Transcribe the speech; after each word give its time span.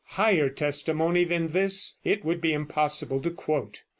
Higher 0.03 0.49
testimony 0.49 1.25
than 1.25 1.49
this 1.49 1.99
it 2.03 2.25
would 2.25 2.41
be 2.41 2.53
impossible 2.53 3.21
to 3.21 3.29
quote. 3.29 3.83